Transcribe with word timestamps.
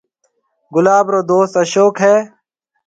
گلاب 0.73 1.05
رو 1.13 1.19
دوست 1.29 1.53
اشوڪ 1.61 1.95
ھيََََ 2.03 2.15